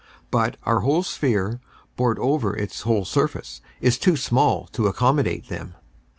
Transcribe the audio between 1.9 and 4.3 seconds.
bored over its whole surface, is too